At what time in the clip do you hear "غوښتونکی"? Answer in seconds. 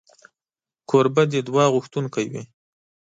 1.73-2.25